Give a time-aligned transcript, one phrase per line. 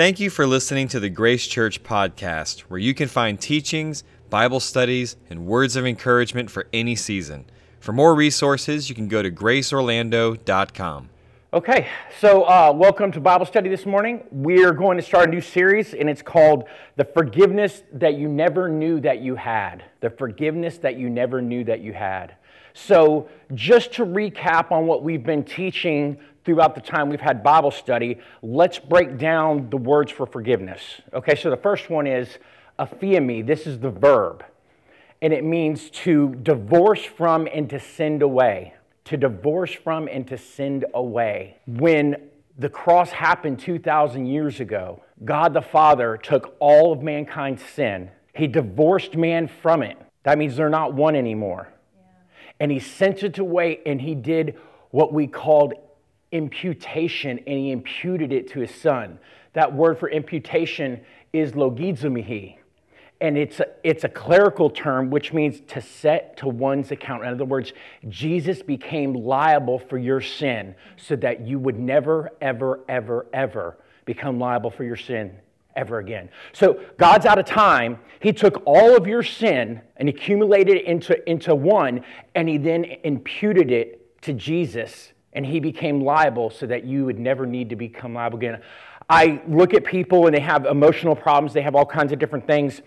[0.00, 4.58] Thank you for listening to the Grace Church podcast, where you can find teachings, Bible
[4.58, 7.44] studies, and words of encouragement for any season.
[7.80, 11.10] For more resources, you can go to graceorlando.com.
[11.52, 11.86] Okay,
[12.18, 14.24] so uh, welcome to Bible study this morning.
[14.30, 16.64] We're going to start a new series, and it's called
[16.96, 19.84] The Forgiveness That You Never Knew That You Had.
[20.00, 22.36] The Forgiveness That You Never Knew That You Had.
[22.72, 27.70] So, just to recap on what we've been teaching throughout the time we've had Bible
[27.70, 31.00] study, let's break down the words for forgiveness.
[31.12, 32.38] Okay, so the first one is
[32.78, 33.46] aphiemi.
[33.46, 34.44] This is the verb,
[35.20, 38.74] and it means to divorce from and to send away.
[39.04, 41.56] To divorce from and to send away.
[41.66, 42.28] When
[42.58, 48.46] the cross happened 2,000 years ago, God the Father took all of mankind's sin, He
[48.46, 49.98] divorced man from it.
[50.22, 51.72] That means they're not one anymore.
[51.94, 52.02] Yeah.
[52.60, 54.56] And He sent it away, and He did
[54.90, 55.74] what we called
[56.32, 59.18] imputation and he imputed it to his son.
[59.52, 61.00] That word for imputation
[61.32, 62.56] is logizomai.
[63.22, 67.24] And it's a, it's a clerical term which means to set to one's account.
[67.24, 67.74] In other words,
[68.08, 74.38] Jesus became liable for your sin so that you would never, ever, ever, ever become
[74.38, 75.36] liable for your sin
[75.76, 76.30] ever again.
[76.52, 77.98] So God's out of time.
[78.20, 82.84] He took all of your sin and accumulated it into, into one, and he then
[83.04, 87.76] imputed it to Jesus and he became liable so that you would never need to
[87.76, 88.60] become liable again.
[89.08, 92.46] I look at people and they have emotional problems, they have all kinds of different
[92.46, 92.82] things.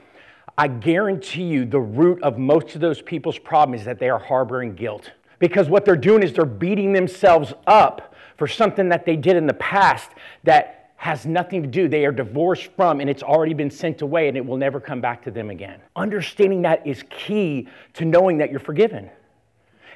[0.58, 4.20] I guarantee you the root of most of those people's problem is that they are
[4.20, 5.12] harboring guilt.
[5.40, 9.48] Because what they're doing is they're beating themselves up for something that they did in
[9.48, 10.12] the past
[10.44, 11.90] that has nothing to do.
[11.90, 15.02] They are divorced from and it's already been sent away and it will never come
[15.02, 15.82] back to them again.
[15.98, 19.10] Understanding that is key to knowing that you're forgiven.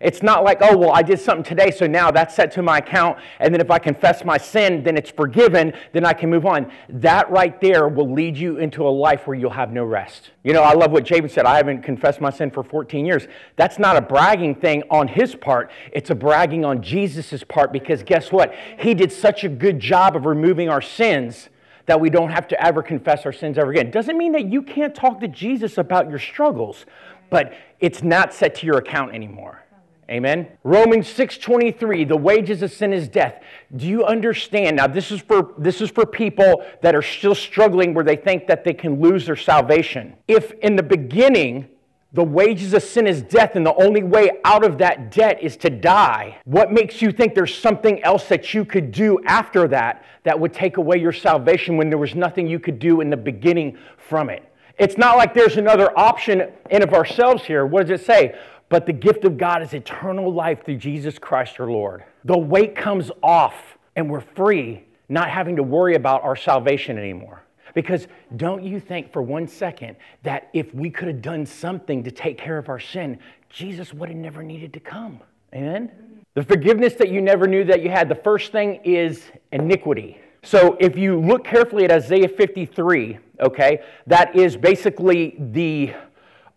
[0.01, 2.79] It's not like, oh, well, I did something today, so now that's set to my
[2.79, 6.45] account, and then if I confess my sin, then it's forgiven, then I can move
[6.45, 6.71] on.
[6.89, 10.31] That right there will lead you into a life where you'll have no rest.
[10.43, 11.45] You know, I love what Jabin said.
[11.45, 13.27] I haven't confessed my sin for 14 years.
[13.55, 18.03] That's not a bragging thing on his part, it's a bragging on Jesus' part because
[18.03, 18.53] guess what?
[18.79, 21.49] He did such a good job of removing our sins
[21.87, 23.89] that we don't have to ever confess our sins ever again.
[23.89, 26.85] Doesn't mean that you can't talk to Jesus about your struggles,
[27.29, 29.63] but it's not set to your account anymore.
[30.09, 30.47] Amen.
[30.63, 33.41] Romans 6:23, the wages of sin is death.
[33.75, 34.77] Do you understand?
[34.77, 38.47] Now this is for this is for people that are still struggling where they think
[38.47, 40.13] that they can lose their salvation.
[40.27, 41.67] If in the beginning
[42.13, 45.57] the wages of sin is death, and the only way out of that debt is
[45.57, 46.37] to die.
[46.45, 50.53] What makes you think there's something else that you could do after that that would
[50.53, 54.29] take away your salvation when there was nothing you could do in the beginning from
[54.29, 54.43] it?
[54.79, 57.65] It's not like there's another option in of ourselves here.
[57.65, 58.35] What does it say?
[58.69, 62.03] But the gift of God is eternal life through Jesus Christ our Lord.
[62.25, 67.43] The weight comes off and we're free, not having to worry about our salvation anymore.
[67.73, 72.11] Because don't you think for one second that if we could have done something to
[72.11, 73.19] take care of our sin,
[73.49, 75.21] Jesus would have never needed to come?
[75.53, 75.91] Amen?
[76.33, 80.19] The forgiveness that you never knew that you had, the first thing is iniquity.
[80.43, 85.93] So if you look carefully at Isaiah 53, okay, that is basically the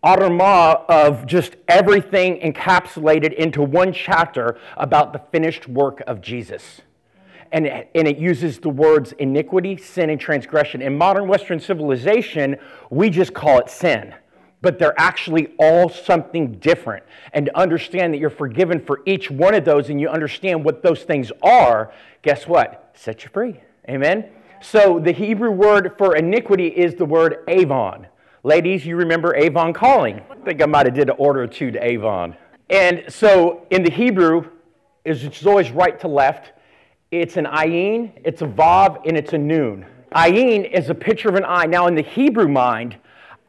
[0.03, 6.81] automata of just everything encapsulated into one chapter about the finished work of Jesus.
[7.51, 10.81] And it, and it uses the words iniquity, sin, and transgression.
[10.81, 12.57] In modern Western civilization,
[12.89, 14.15] we just call it sin.
[14.61, 17.03] But they're actually all something different.
[17.33, 20.81] And to understand that you're forgiven for each one of those and you understand what
[20.81, 21.91] those things are,
[22.21, 22.91] guess what?
[22.95, 23.59] Set you free.
[23.89, 24.29] Amen?
[24.61, 28.07] So the Hebrew word for iniquity is the word avon.
[28.43, 30.19] Ladies, you remember Avon calling.
[30.31, 32.35] I think I might have did an order or two to Avon.
[32.71, 34.49] And so in the Hebrew,
[35.05, 36.53] it's always right to left.
[37.11, 39.85] It's an ayin, it's a vav, and it's a noon.
[40.15, 41.67] Ayin is a picture of an eye.
[41.67, 42.97] Now in the Hebrew mind,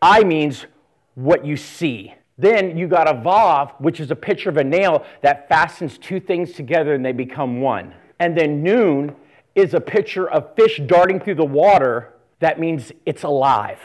[0.03, 0.67] eye means
[1.15, 2.13] what you see.
[2.37, 6.21] Then you got a vav, which is a picture of a nail that fastens two
[6.21, 7.95] things together and they become one.
[8.21, 9.17] And then noon
[9.55, 12.13] is a picture of fish darting through the water.
[12.41, 13.79] That means it's alive.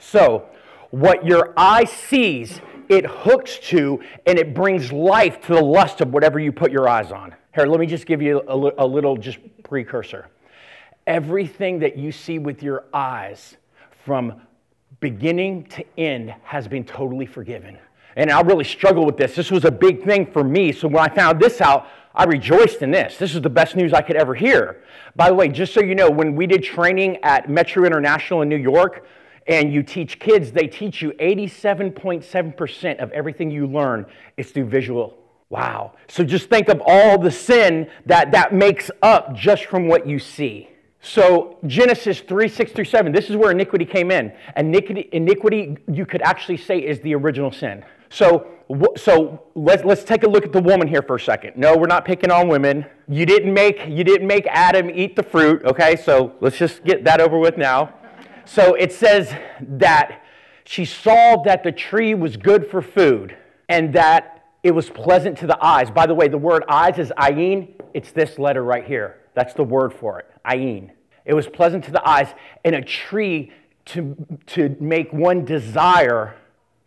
[0.00, 0.46] So,
[0.90, 6.12] what your eye sees, it hooks to and it brings life to the lust of
[6.12, 7.34] whatever you put your eyes on.
[7.54, 10.26] Here, let me just give you a, a little just precursor.
[11.06, 13.56] Everything that you see with your eyes
[14.04, 14.40] from
[14.98, 17.78] beginning to end has been totally forgiven.
[18.16, 19.36] And I really struggled with this.
[19.36, 20.72] This was a big thing for me.
[20.72, 23.16] So when I found this out, I rejoiced in this.
[23.16, 24.82] This is the best news I could ever hear.
[25.14, 28.48] By the way, just so you know, when we did training at Metro International in
[28.48, 29.06] New York,
[29.46, 34.06] and you teach kids, they teach you 87.7% of everything you learn
[34.36, 35.16] is through visual.
[35.48, 35.94] Wow.
[36.08, 40.18] So just think of all the sin that that makes up just from what you
[40.18, 40.70] see.
[41.02, 44.32] So Genesis 3, 6 through 7, this is where iniquity came in.
[44.56, 47.84] Iniquity, iniquity you could actually say, is the original sin.
[48.10, 48.48] So,
[48.96, 51.56] so let's, let's take a look at the woman here for a second.
[51.56, 52.84] No, we're not picking on women.
[53.08, 55.96] You didn't make, you didn't make Adam eat the fruit, okay?
[55.96, 57.94] So let's just get that over with now.
[58.52, 60.24] So it says that
[60.64, 63.36] she saw that the tree was good for food
[63.68, 65.88] and that it was pleasant to the eyes.
[65.88, 67.68] By the way, the word eyes is ayin.
[67.94, 69.20] It's this letter right here.
[69.34, 70.90] That's the word for it, ayin.
[71.24, 73.52] It was pleasant to the eyes and a tree
[73.86, 74.16] to,
[74.46, 76.34] to make one desire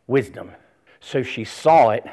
[0.05, 0.51] wisdom.
[0.99, 2.03] So she saw it,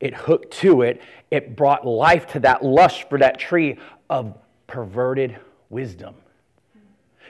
[0.00, 3.78] it hooked to it, it brought life to that lust for that tree
[4.08, 5.38] of perverted
[5.68, 6.14] wisdom.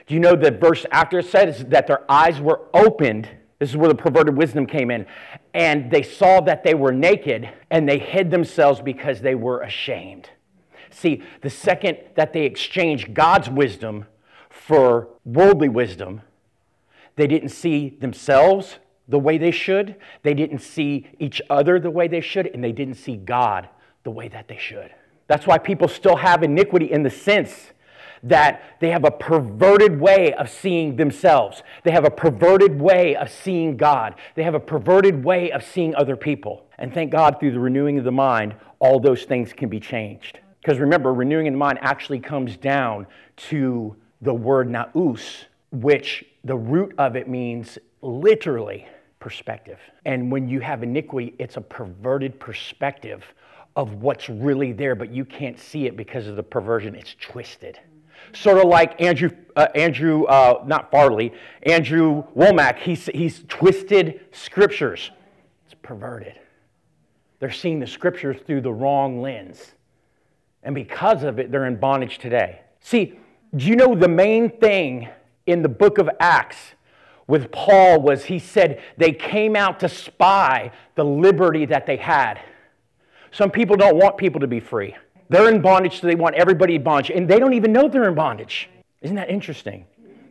[0.07, 3.29] Do you know the verse after it said that their eyes were opened?
[3.59, 5.05] This is where the perverted wisdom came in.
[5.53, 10.29] And they saw that they were naked and they hid themselves because they were ashamed.
[10.89, 14.05] See, the second that they exchanged God's wisdom
[14.49, 16.21] for worldly wisdom,
[17.15, 22.07] they didn't see themselves the way they should, they didn't see each other the way
[22.07, 23.67] they should, and they didn't see God
[24.03, 24.91] the way that they should.
[25.27, 27.71] That's why people still have iniquity in the sense
[28.23, 31.63] that they have a perverted way of seeing themselves.
[31.83, 34.15] They have a perverted way of seeing God.
[34.35, 36.65] They have a perverted way of seeing other people.
[36.77, 40.39] And thank God through the renewing of the mind, all those things can be changed.
[40.61, 43.07] Because remember, renewing in the mind actually comes down
[43.37, 48.87] to the word nous, which the root of it means literally
[49.19, 49.79] perspective.
[50.05, 53.23] And when you have iniquity, it's a perverted perspective
[53.75, 56.93] of what's really there, but you can't see it because of the perversion.
[56.95, 57.79] It's twisted.
[58.33, 61.33] Sort of like Andrew, uh, Andrew uh, not Farley,
[61.63, 65.11] Andrew Wommack, he's, he's twisted scriptures.
[65.65, 66.39] It's perverted.
[67.39, 69.73] They're seeing the scriptures through the wrong lens.
[70.63, 72.61] And because of it, they're in bondage today.
[72.79, 73.19] See,
[73.55, 75.09] do you know the main thing
[75.45, 76.57] in the book of Acts
[77.27, 82.39] with Paul was he said they came out to spy the liberty that they had.
[83.31, 84.95] Some people don't want people to be free.
[85.31, 88.09] They're in bondage, so they want everybody in bondage, and they don't even know they're
[88.09, 88.69] in bondage.
[89.01, 89.85] Isn't that interesting?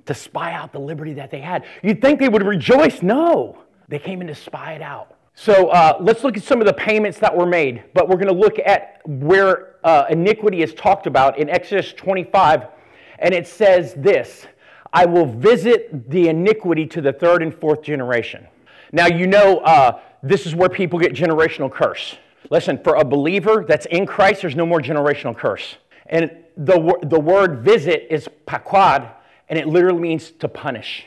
[0.05, 1.64] To spy out the liberty that they had.
[1.82, 3.00] You'd think they would rejoice.
[3.00, 3.56] No,
[3.88, 5.17] they came in to spy it out.
[5.32, 8.29] So uh, let's look at some of the payments that were made, but we're going
[8.29, 12.67] to look at where uh, iniquity is talked about in Exodus 25,
[13.20, 14.47] and it says this
[14.93, 18.47] I will visit the iniquity to the third and fourth generation.
[18.93, 22.17] Now, you know, uh, this is where people get generational curse.
[22.50, 25.76] Listen, for a believer that's in Christ, there's no more generational curse.
[26.06, 29.08] And the, the word visit is paquad,
[29.49, 31.06] and it literally means to punish.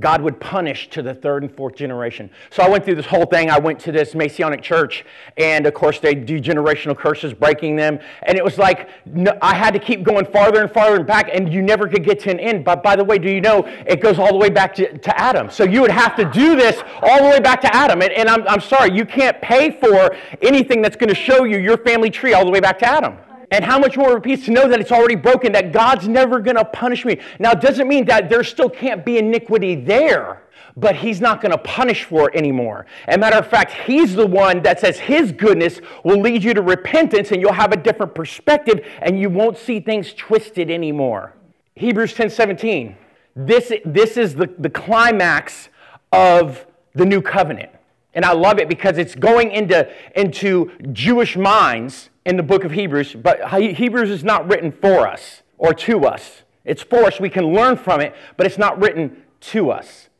[0.00, 2.30] God would punish to the third and fourth generation.
[2.50, 3.50] So I went through this whole thing.
[3.50, 5.04] I went to this Masonic church,
[5.36, 7.98] and of course, they do generational curses, breaking them.
[8.22, 11.30] And it was like no, I had to keep going farther and farther and back,
[11.32, 12.64] and you never could get to an end.
[12.64, 15.20] But by the way, do you know it goes all the way back to, to
[15.20, 15.50] Adam?
[15.50, 18.02] So you would have to do this all the way back to Adam.
[18.02, 21.58] And, and I'm, I'm sorry, you can't pay for anything that's going to show you
[21.58, 23.16] your family tree all the way back to Adam.
[23.50, 26.06] And how much more of a peace to know that it's already broken, that God's
[26.06, 27.18] never going to punish me.
[27.38, 30.42] Now, it doesn't mean that there still can't be iniquity there,
[30.76, 32.84] but He's not going to punish for it anymore.
[33.06, 36.52] As a matter of fact, He's the one that says His goodness will lead you
[36.52, 41.32] to repentance and you'll have a different perspective and you won't see things twisted anymore.
[41.74, 42.96] Hebrews 10 17.
[43.34, 45.68] This, this is the, the climax
[46.12, 47.70] of the new covenant.
[48.14, 52.72] And I love it because it's going into, into Jewish minds in the book of
[52.72, 56.42] Hebrews, but Hebrews is not written for us or to us.
[56.62, 57.18] It's for us.
[57.18, 60.10] We can learn from it, but it's not written to us.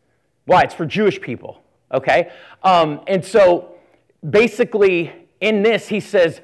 [0.46, 0.62] Why?
[0.62, 1.62] It's for Jewish people,
[1.92, 2.32] okay?
[2.62, 3.74] Um, and so
[4.28, 5.12] basically,
[5.42, 6.40] in this, he says,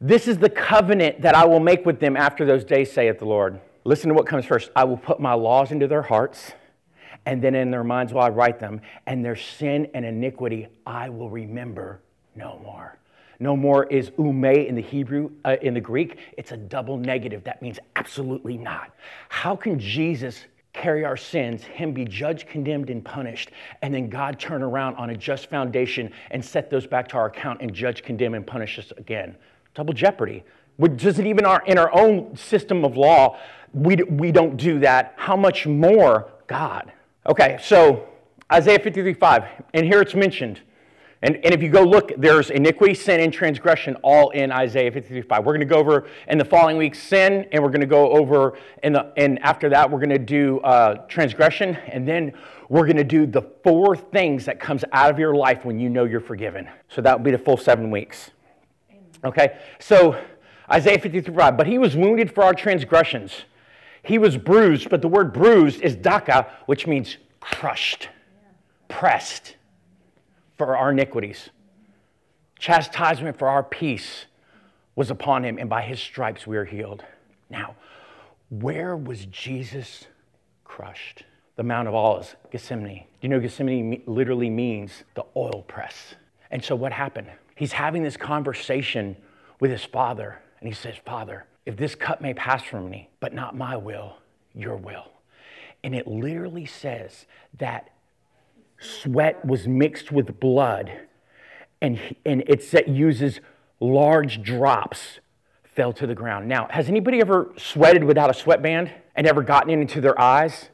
[0.00, 3.26] This is the covenant that I will make with them after those days, saith the
[3.26, 3.60] Lord.
[3.84, 4.72] Listen to what comes first.
[4.74, 6.50] I will put my laws into their hearts,
[7.24, 11.10] and then in their minds will I write them, and their sin and iniquity I
[11.10, 12.00] will remember
[12.34, 12.98] no more.
[13.38, 16.18] No more is ume in the Hebrew, uh, in the Greek.
[16.36, 17.44] It's a double negative.
[17.44, 18.92] That means absolutely not.
[19.28, 23.50] How can Jesus carry our sins, him be judged, condemned, and punished,
[23.82, 27.26] and then God turn around on a just foundation and set those back to our
[27.26, 29.36] account and judge, condemn, and punish us again?
[29.74, 30.44] Double jeopardy.
[30.76, 33.38] Which Does it even our, in our own system of law,
[33.72, 35.14] we, we don't do that.
[35.16, 36.92] How much more God?
[37.26, 38.06] Okay, so
[38.52, 40.60] Isaiah 53 5, and here it's mentioned.
[41.26, 45.44] And, and if you go look, there's iniquity, sin, and transgression all in Isaiah 55.
[45.44, 48.12] We're going to go over in the following week sin, and we're going to go
[48.12, 52.32] over, in the, and after that, we're going to do uh, transgression, and then
[52.68, 55.90] we're going to do the four things that comes out of your life when you
[55.90, 56.68] know you're forgiven.
[56.88, 58.30] So that will be the full seven weeks.
[59.24, 59.58] Okay?
[59.80, 60.22] So
[60.70, 61.56] Isaiah 53 5.
[61.56, 63.32] But he was wounded for our transgressions,
[64.04, 68.10] He was bruised, but the word bruised is daka, which means crushed,
[68.86, 69.55] pressed
[70.56, 71.50] for our iniquities.
[72.58, 74.26] Chastisement for our peace
[74.94, 77.04] was upon him, and by his stripes we are healed.
[77.50, 77.76] Now,
[78.48, 80.06] where was Jesus
[80.64, 81.24] crushed?
[81.56, 83.04] The Mount of Olives, Gethsemane.
[83.20, 86.14] You know Gethsemane literally means the oil press?
[86.50, 87.28] And so what happened?
[87.56, 89.16] He's having this conversation
[89.60, 93.32] with his father, and he says, Father, if this cup may pass from me, but
[93.32, 94.16] not my will,
[94.54, 95.10] your will.
[95.82, 97.26] And it literally says
[97.58, 97.90] that
[98.78, 100.92] sweat was mixed with blood,
[101.80, 103.40] and, and it uses
[103.80, 105.20] large drops
[105.64, 106.48] fell to the ground.
[106.48, 110.70] Now, has anybody ever sweated without a sweatband and ever gotten it into their eyes?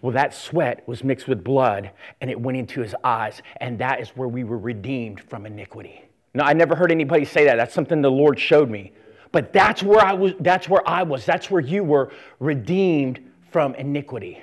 [0.00, 4.00] Well, that sweat was mixed with blood and it went into his eyes, and that
[4.00, 6.04] is where we were redeemed from iniquity.
[6.34, 7.56] Now, I never heard anybody say that.
[7.56, 8.92] That's something the Lord showed me.
[9.32, 11.26] But that's where I was, that's where I was.
[11.26, 13.20] That's where you were redeemed
[13.50, 14.40] from iniquity.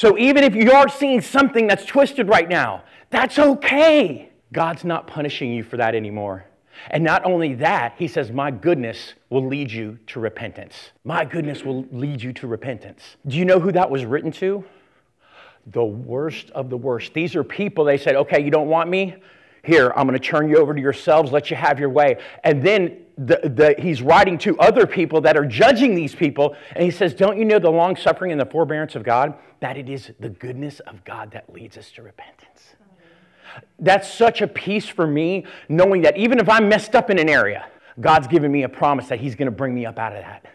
[0.00, 4.30] So even if you are seeing something that's twisted right now, that's okay.
[4.50, 6.46] God's not punishing you for that anymore.
[6.88, 10.92] And not only that, he says, My goodness will lead you to repentance.
[11.04, 13.02] My goodness will lead you to repentance.
[13.26, 14.64] Do you know who that was written to?
[15.66, 17.12] The worst of the worst.
[17.12, 19.16] These are people, they said, Okay, you don't want me?
[19.62, 22.18] Here, I'm going to turn you over to yourselves, let you have your way.
[22.44, 26.82] And then the, the, he's writing to other people that are judging these people, and
[26.82, 29.34] he says, Don't you know the long suffering and the forbearance of God?
[29.60, 32.76] That it is the goodness of God that leads us to repentance.
[33.78, 37.28] That's such a peace for me, knowing that even if I'm messed up in an
[37.28, 37.66] area,
[38.00, 40.46] God's given me a promise that He's going to bring me up out of that.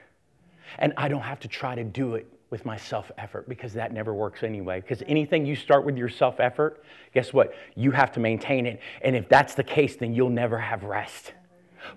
[0.79, 3.91] And I don't have to try to do it with my self effort because that
[3.91, 4.79] never works anyway.
[4.79, 6.81] Because anything you start with your self effort,
[7.13, 7.53] guess what?
[7.75, 8.79] You have to maintain it.
[9.01, 11.33] And if that's the case, then you'll never have rest.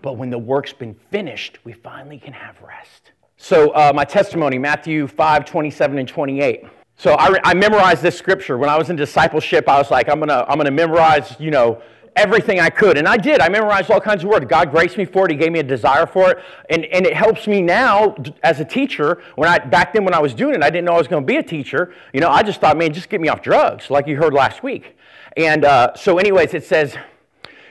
[0.03, 3.13] But when the work's been finished, we finally can have rest.
[3.37, 6.65] So, uh, my testimony, Matthew 5 27 and 28.
[6.97, 8.59] So, I, I memorized this scripture.
[8.59, 11.37] When I was in discipleship, I was like, I'm going to I'm going to memorize,
[11.39, 11.81] you know,
[12.19, 12.99] everything I could.
[12.99, 13.41] And I did.
[13.41, 14.47] I memorized all kinds of words.
[14.47, 15.31] God graced me for it.
[15.31, 16.39] He gave me a desire for it.
[16.71, 19.23] And, and it helps me now as a teacher.
[19.37, 21.23] When I back then when I was doing it, I didn't know I was going
[21.23, 21.95] to be a teacher.
[22.13, 24.63] You know, I just thought, man, just get me off drugs, like you heard last
[24.63, 24.97] week.
[25.37, 26.97] And uh, so, anyways, it says,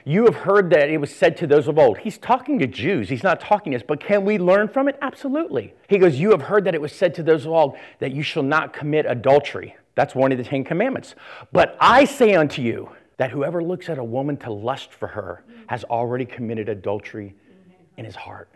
[0.08, 1.98] you have heard that it was said to those of old.
[1.98, 3.10] He's talking to Jews.
[3.10, 4.98] He's not talking to us, but can we learn from it?
[5.02, 5.74] Absolutely.
[5.90, 8.24] He goes, You have heard that it was said to those of old that you
[8.24, 9.76] shall not commit adultery.
[9.96, 11.14] That's one of the Ten Commandments.
[11.52, 15.44] But I say unto you that whoever looks at a woman to lust for her
[15.68, 17.36] has already committed adultery
[17.98, 18.50] in his heart.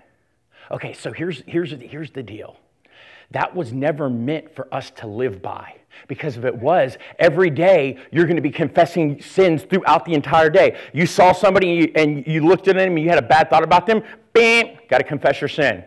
[0.70, 2.58] Okay, so here's, here's, here's the deal
[3.32, 5.75] that was never meant for us to live by.
[6.10, 10.50] Because if it was, every day you're going to be confessing sins throughout the entire
[10.50, 10.77] day.
[10.94, 13.88] You saw somebody and you looked at them and you had a bad thought about
[13.88, 14.03] them,
[14.34, 15.84] bam, got to confess your sin.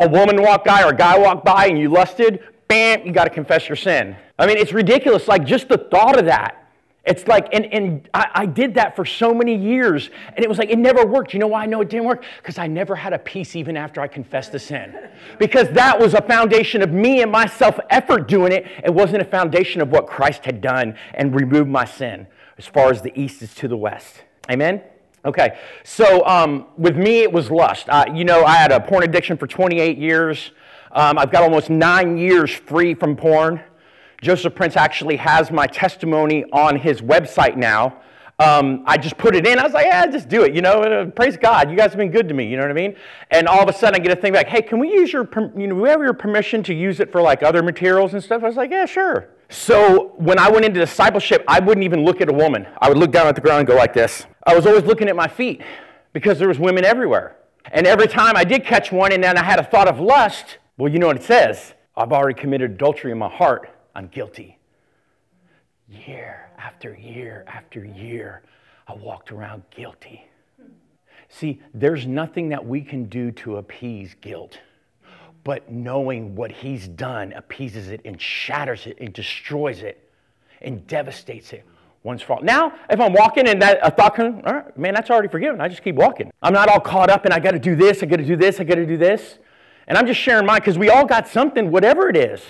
[0.00, 3.24] A woman walked by or a guy walked by and you lusted, bam, you got
[3.24, 4.16] to confess your sin.
[4.38, 5.28] I mean, it's ridiculous.
[5.28, 6.59] Like just the thought of that
[7.04, 10.58] it's like, and, and I, I, did that for so many years, and it was
[10.58, 11.32] like, it never worked.
[11.32, 12.24] You know why I know it didn't work?
[12.36, 14.94] Because I never had a peace even after I confessed the sin.
[15.38, 18.66] Because that was a foundation of me and my self effort doing it.
[18.84, 22.26] It wasn't a foundation of what Christ had done and removed my sin
[22.58, 24.22] as far as the east is to the west.
[24.50, 24.82] Amen?
[25.24, 27.88] Okay, so um, with me, it was lust.
[27.88, 30.50] Uh, you know, I had a porn addiction for 28 years.
[30.92, 33.62] Um, I've got almost nine years free from porn.
[34.20, 38.00] Joseph Prince actually has my testimony on his website now.
[38.38, 39.58] Um, I just put it in.
[39.58, 40.54] I was like, yeah, just do it.
[40.54, 41.70] You know, uh, praise God.
[41.70, 42.46] You guys have been good to me.
[42.46, 42.96] You know what I mean?
[43.30, 44.46] And all of a sudden, I get a thing back.
[44.46, 47.20] Hey, can we use your, you know, we have your permission to use it for
[47.20, 48.42] like other materials and stuff?
[48.42, 49.28] I was like, yeah, sure.
[49.50, 52.66] So when I went into discipleship, I wouldn't even look at a woman.
[52.80, 54.24] I would look down at the ground and go like this.
[54.46, 55.60] I was always looking at my feet
[56.14, 57.36] because there was women everywhere.
[57.72, 60.58] And every time I did catch one, and then I had a thought of lust.
[60.78, 61.74] Well, you know what it says?
[61.94, 63.68] I've already committed adultery in my heart.
[64.00, 64.56] I'm guilty.
[65.86, 68.40] Year after year after year,
[68.88, 70.24] I walked around guilty.
[71.28, 74.58] See, there's nothing that we can do to appease guilt,
[75.44, 80.10] but knowing what He's done appeases it and shatters it and destroys it
[80.62, 81.66] and devastates it
[82.02, 82.42] once for all.
[82.42, 84.42] Now, if I'm walking and that a thought comes,
[84.78, 85.60] man, that's already forgiven.
[85.60, 86.30] I just keep walking.
[86.40, 88.36] I'm not all caught up and I got to do this, I got to do
[88.36, 89.36] this, I got to do this.
[89.86, 92.40] And I'm just sharing mine because we all got something, whatever it is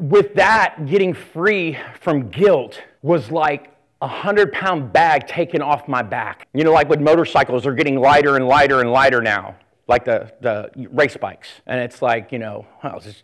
[0.00, 6.02] with that, getting free from guilt was like a hundred pound bag taken off my
[6.02, 6.48] back.
[6.54, 10.32] You know, like with motorcycles, they're getting lighter and lighter and lighter now, like the,
[10.40, 11.48] the race bikes.
[11.66, 13.22] And it's like, you know, well, does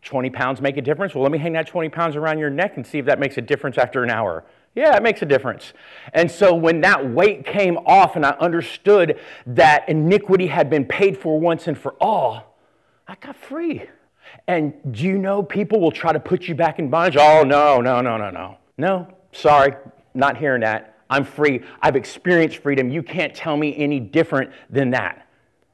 [0.00, 1.14] 20 pounds make a difference?
[1.14, 3.36] Well, let me hang that 20 pounds around your neck and see if that makes
[3.36, 4.44] a difference after an hour.
[4.74, 5.74] Yeah, it makes a difference.
[6.14, 11.18] And so when that weight came off and I understood that iniquity had been paid
[11.18, 12.56] for once and for all,
[13.06, 13.84] I got free.
[14.46, 17.16] And do you know people will try to put you back in bondage?
[17.16, 18.58] Oh, no, no, no, no, no.
[18.76, 19.74] No, sorry,
[20.14, 20.98] not hearing that.
[21.08, 21.60] I'm free.
[21.80, 22.90] I've experienced freedom.
[22.90, 25.26] You can't tell me any different than that.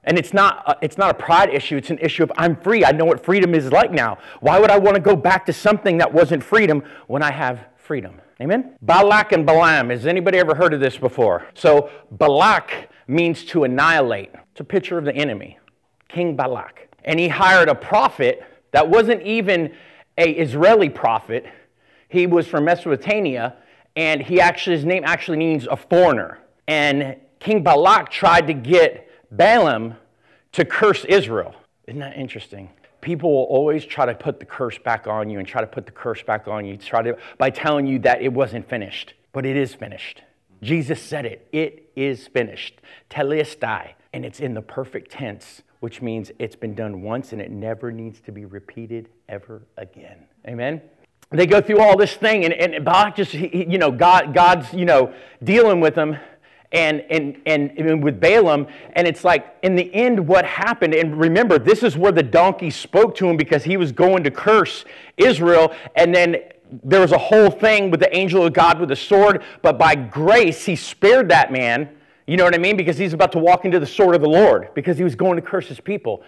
[0.05, 2.85] And it's not, a, it's not a pride issue, it's an issue of I'm free.
[2.85, 4.19] I know what freedom is like now.
[4.41, 7.61] Why would I want to go back to something that wasn't freedom when I have
[7.77, 8.21] freedom?
[8.41, 8.77] Amen?
[8.81, 9.91] Balak and Balaam.
[9.91, 11.47] Has anybody ever heard of this before?
[11.55, 14.31] So, Balak means to annihilate.
[14.53, 15.59] It's a picture of the enemy,
[16.09, 16.89] King Balak.
[17.05, 19.73] And he hired a prophet that wasn't even
[20.19, 21.47] a Israeli prophet.
[22.09, 23.57] He was from Mesopotamia,
[23.97, 26.39] and he actually his name actually means a foreigner.
[26.67, 29.95] And King Balak tried to get Balaam
[30.53, 31.55] to curse Israel.
[31.87, 32.71] Isn't that interesting?
[33.01, 35.87] People will always try to put the curse back on you and try to put
[35.87, 39.15] the curse back on you try to, by telling you that it wasn't finished.
[39.33, 40.23] But it is finished.
[40.63, 41.49] Jesus said it.
[41.53, 42.81] It is finished.
[43.09, 43.93] Telestai.
[44.13, 47.93] And it's in the perfect tense, which means it's been done once and it never
[47.93, 50.27] needs to be repeated ever again.
[50.47, 50.81] Amen?
[51.33, 54.73] They go through all this thing, and, and Balak just, he, you know, God, God's,
[54.75, 55.15] you know,
[55.45, 56.17] dealing with them
[56.73, 58.67] and, and, and, and, with Balaam.
[58.95, 62.71] And it's like, in the end, what happened, and remember, this is where the donkey
[62.71, 64.85] spoke to him because he was going to curse
[65.17, 65.73] Israel.
[65.95, 66.37] And then
[66.83, 69.95] there was a whole thing with the angel of God with a sword, but by
[69.95, 71.91] grace, he spared that man.
[72.31, 72.77] You know what I mean?
[72.77, 75.35] Because he's about to walk into the sword of the Lord because he was going
[75.35, 76.23] to curse his people.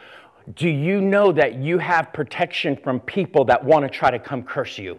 [0.56, 4.42] Do you know that you have protection from people that want to try to come
[4.42, 4.98] curse you?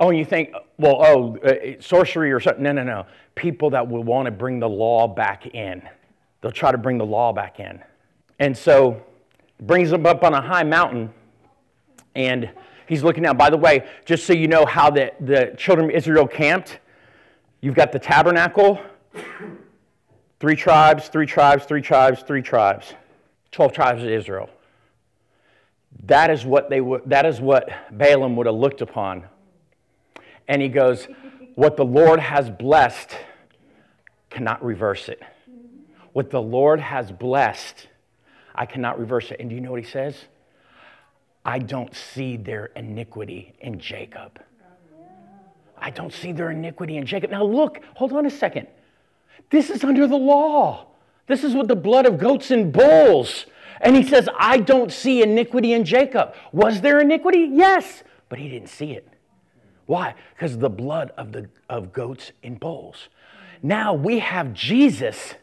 [0.00, 2.62] Oh, and you think, well, oh, uh, sorcery or something.
[2.62, 3.04] No, no, no.
[3.34, 5.82] People that will want to bring the law back in.
[6.40, 7.84] They'll try to bring the law back in.
[8.38, 9.02] And so
[9.60, 11.12] brings them up on a high mountain,
[12.14, 12.48] and
[12.86, 13.36] he's looking down.
[13.36, 16.78] By the way, just so you know how the, the children of Israel camped,
[17.60, 18.80] you've got the tabernacle,
[20.44, 22.92] three tribes, three tribes, three tribes, three tribes,
[23.52, 24.50] 12 tribes of Israel.
[26.02, 29.24] That is what, they would, that is what Balaam would have looked upon
[30.46, 31.08] and he goes,
[31.54, 33.16] What the Lord has blessed
[34.28, 35.22] cannot reverse it.
[36.12, 37.88] What the Lord has blessed,
[38.54, 39.40] I cannot reverse it.
[39.40, 40.14] And do you know what he says?
[41.42, 44.38] I don't see their iniquity in Jacob.
[45.78, 47.30] I don't see their iniquity in Jacob.
[47.30, 48.66] Now, look, hold on a second.
[49.50, 50.86] This is under the law.
[51.26, 53.46] This is with the blood of goats and bulls.
[53.80, 56.34] And he says, I don't see iniquity in Jacob.
[56.52, 57.50] Was there iniquity?
[57.52, 59.08] Yes, but he didn't see it.
[59.86, 60.14] Why?
[60.34, 63.08] Because the blood of, the, of goats and bulls.
[63.62, 65.34] Now we have Jesus,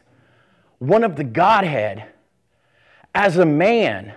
[0.78, 2.06] one of the Godhead,
[3.14, 4.14] as a man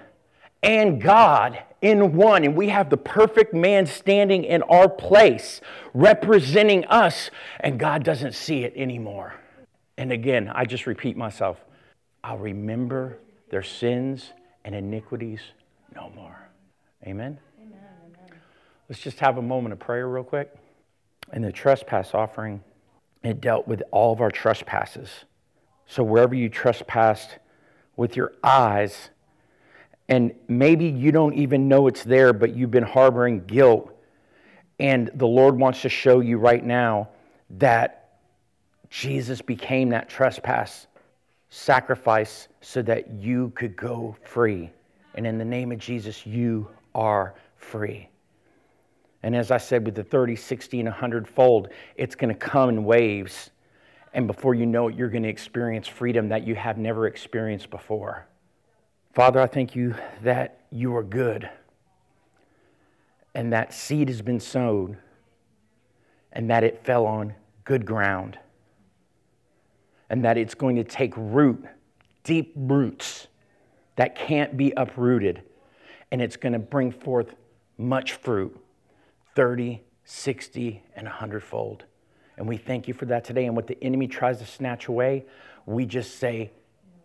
[0.64, 2.44] and God in one.
[2.44, 5.62] And we have the perfect man standing in our place,
[5.94, 9.36] representing us, and God doesn't see it anymore.
[9.98, 11.64] And again, I just repeat myself
[12.24, 13.20] I'll remember
[13.52, 14.32] their sins
[14.64, 15.42] and iniquities
[15.96, 16.50] no more.
[17.06, 17.38] Amen.
[17.62, 17.80] Amen.
[18.90, 20.52] Let's just have a moment of prayer, real quick.
[21.32, 22.64] And the trespass offering,
[23.24, 25.10] it dealt with all of our trespasses.
[25.86, 27.38] So wherever you trespassed
[27.96, 29.10] with your eyes,
[30.10, 33.92] and maybe you don't even know it's there, but you've been harboring guilt,
[34.80, 37.10] and the Lord wants to show you right now
[37.52, 38.05] that
[38.96, 40.88] Jesus became that trespass
[41.50, 44.72] sacrifice so that you could go free.
[45.16, 48.08] And in the name of Jesus, you are free.
[49.22, 52.70] And as I said, with the 30, 60, and 100 fold, it's going to come
[52.70, 53.52] in waves.
[54.14, 57.70] And before you know it, you're going to experience freedom that you have never experienced
[57.70, 58.26] before.
[59.12, 61.50] Father, I thank you that you are good
[63.34, 65.00] and that seed has been sown
[66.32, 68.40] and that it fell on good ground
[70.10, 71.64] and that it's going to take root,
[72.24, 73.28] deep roots
[73.96, 75.44] that can't be uprooted,
[76.12, 77.36] and it's going to bring forth
[77.78, 78.58] much fruit
[79.36, 81.84] 30, 60, and 100 fold.
[82.38, 83.46] And we thank you for that today.
[83.46, 85.26] And what the enemy tries to snatch away,
[85.66, 86.52] we just say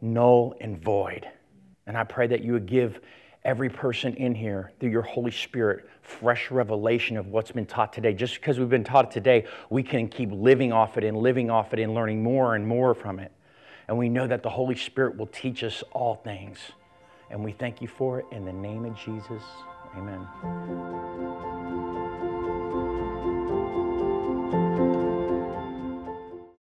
[0.00, 1.28] null and void.
[1.86, 3.00] And I pray that you would give
[3.44, 8.12] every person in here, through your Holy Spirit, fresh revelation of what's been taught today.
[8.12, 11.72] Just because we've been taught today, we can keep living off it and living off
[11.72, 13.32] it and learning more and more from it.
[13.88, 16.58] And we know that the Holy Spirit will teach us all things.
[17.30, 19.42] And we thank you for it in the name of Jesus.
[19.96, 20.26] Amen.